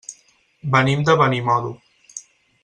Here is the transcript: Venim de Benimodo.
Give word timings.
Venim 0.75 1.03
de 1.09 1.17
Benimodo. 1.21 1.77